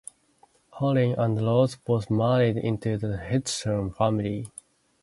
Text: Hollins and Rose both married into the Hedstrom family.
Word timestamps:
Hollins 0.71 1.19
and 1.19 1.39
Rose 1.39 1.75
both 1.75 2.09
married 2.09 2.57
into 2.57 2.97
the 2.97 3.17
Hedstrom 3.17 3.95
family. 3.95 4.47